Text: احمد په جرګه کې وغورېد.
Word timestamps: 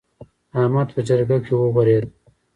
احمد 0.59 0.87
په 0.93 1.01
جرګه 1.07 1.37
کې 1.45 1.53
وغورېد. 1.55 2.05